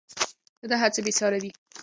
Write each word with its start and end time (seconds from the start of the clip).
د 0.61 0.63
ده 0.69 0.75
هڅې 0.81 0.99
بې 1.05 1.11
ساري 1.19 1.39
دي. 1.43 1.51